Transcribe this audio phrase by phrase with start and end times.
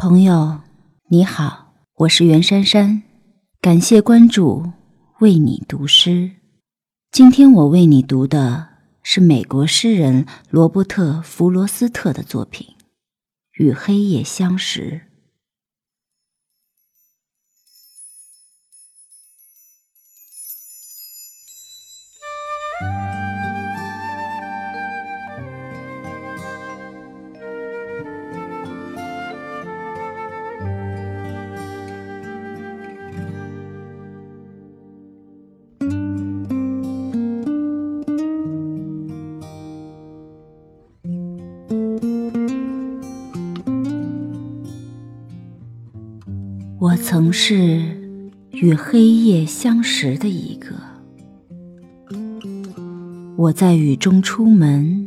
[0.00, 0.62] 朋友，
[1.10, 3.02] 你好，我是袁姗姗，
[3.60, 4.72] 感谢关注，
[5.18, 6.30] 为你读诗。
[7.12, 8.66] 今天我为你读的
[9.02, 12.66] 是美国诗人罗伯特·弗罗斯特的作品
[13.62, 15.02] 《与黑夜相识》。
[46.80, 47.82] 我曾是
[48.52, 50.74] 与黑夜相识的一个，
[53.36, 55.06] 我在雨中出门，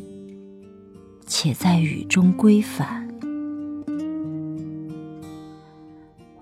[1.25, 3.07] 且在雨中归返。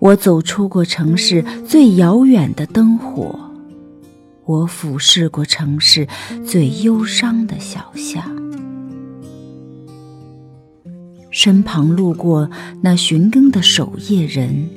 [0.00, 3.34] 我走出过城市最遥远的灯火，
[4.44, 6.06] 我俯视过城市
[6.44, 8.22] 最忧伤的小巷，
[11.30, 12.50] 身旁路过
[12.82, 14.68] 那寻更的守夜人。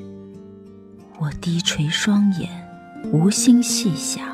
[1.17, 2.49] 我低垂双眼，
[3.11, 4.25] 无心细想。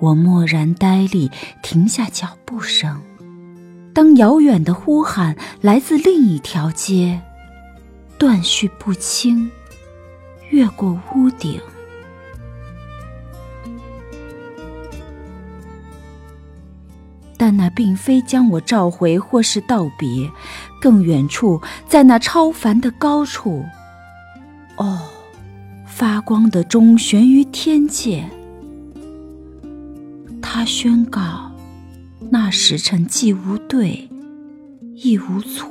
[0.00, 1.30] 我默然呆立，
[1.62, 3.00] 停下脚步声。
[3.92, 7.20] 当遥远的呼喊来自另一条街，
[8.18, 9.50] 断续不清，
[10.50, 11.60] 越过屋顶。
[17.44, 20.30] 但那并非将我召回，或是道别。
[20.80, 23.62] 更远处，在那超凡的高处，
[24.76, 25.02] 哦，
[25.86, 28.24] 发光的钟悬于天界。
[30.40, 31.52] 他宣告：
[32.30, 34.08] 那时辰既无对，
[34.94, 35.70] 亦无错。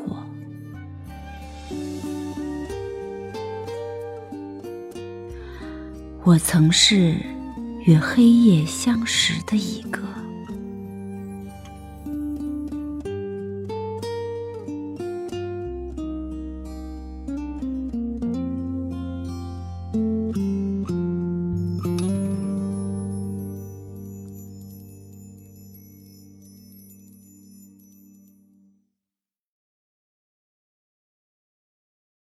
[6.23, 7.15] 我曾是
[7.87, 9.99] 与黑夜相识的一个。